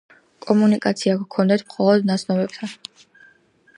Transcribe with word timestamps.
კომუნიკაცია 0.45 1.17
გქონდეთ 1.25 1.65
მხოლოდ 1.67 2.09
ნაცნობებთან. 2.13 2.77